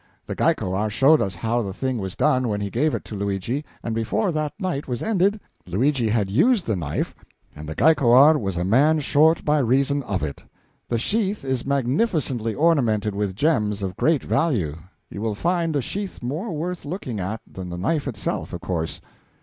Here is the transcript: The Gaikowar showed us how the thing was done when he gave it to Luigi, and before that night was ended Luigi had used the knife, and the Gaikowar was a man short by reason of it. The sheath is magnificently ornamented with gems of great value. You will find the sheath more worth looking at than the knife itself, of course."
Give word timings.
The 0.25 0.35
Gaikowar 0.35 0.89
showed 0.89 1.21
us 1.21 1.35
how 1.35 1.61
the 1.61 1.75
thing 1.75 1.99
was 1.99 2.15
done 2.15 2.47
when 2.47 2.59
he 2.59 2.71
gave 2.71 2.95
it 2.95 3.05
to 3.05 3.15
Luigi, 3.15 3.63
and 3.83 3.93
before 3.93 4.31
that 4.31 4.51
night 4.59 4.87
was 4.87 5.03
ended 5.03 5.39
Luigi 5.67 6.07
had 6.09 6.27
used 6.27 6.65
the 6.65 6.75
knife, 6.75 7.13
and 7.55 7.69
the 7.69 7.75
Gaikowar 7.75 8.39
was 8.39 8.57
a 8.57 8.63
man 8.65 8.99
short 8.99 9.45
by 9.45 9.59
reason 9.59 10.01
of 10.01 10.23
it. 10.23 10.43
The 10.89 10.97
sheath 10.97 11.45
is 11.45 11.67
magnificently 11.67 12.55
ornamented 12.55 13.13
with 13.13 13.35
gems 13.35 13.83
of 13.83 13.95
great 13.95 14.23
value. 14.23 14.75
You 15.11 15.21
will 15.21 15.35
find 15.35 15.75
the 15.75 15.83
sheath 15.83 16.23
more 16.23 16.51
worth 16.51 16.83
looking 16.83 17.19
at 17.19 17.41
than 17.45 17.69
the 17.69 17.77
knife 17.77 18.07
itself, 18.07 18.53
of 18.53 18.61
course." 18.61 19.01